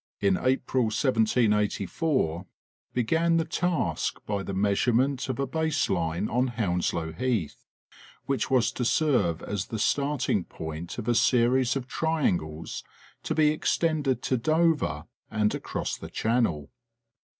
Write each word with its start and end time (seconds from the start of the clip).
in 0.19 0.35
April, 0.35 0.85
1784, 0.85 2.47
began 2.91 3.37
the 3.37 3.45
task 3.45 4.19
by 4.25 4.41
the 4.41 4.51
measurement 4.51 5.29
of 5.29 5.37
a 5.37 5.45
base 5.45 5.91
line 5.91 6.27
on 6.27 6.47
Hounslow 6.47 7.13
Heath 7.13 7.67
which 8.25 8.49
was 8.49 8.71
to 8.71 8.83
serve 8.83 9.43
us 9.43 9.65
the 9.65 9.77
start 9.77 10.27
ing 10.27 10.45
point 10.45 10.97
of 10.97 11.07
a 11.07 11.13
series 11.13 11.75
of 11.75 11.85
triangles 11.87 12.83
to 13.21 13.35
be 13.35 13.49
extended 13.49 14.23
to 14.23 14.37
Dover 14.37 15.05
and 15.29 15.53
across 15.53 15.95
the 15.97 16.09
channel. 16.09 16.71